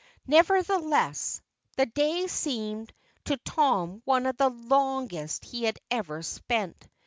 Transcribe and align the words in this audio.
Nevertheless, 0.25 1.43
the 1.77 1.85
day 1.85 2.25
seemed 2.25 2.91
to 3.25 3.37
Tom 3.37 4.01
one 4.03 4.25
of 4.25 4.35
the 4.35 4.49
longest 4.49 5.45
he 5.45 5.65
had 5.65 5.77
ever 5.91 6.23
spent. 6.23 6.87